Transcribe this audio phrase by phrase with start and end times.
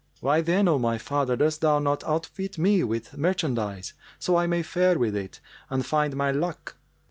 [0.19, 4.63] Why, then, O my father, dost thou not outfit me with merchandise, so I may
[4.63, 5.39] fare with it
[5.69, 6.75] and find my luck?"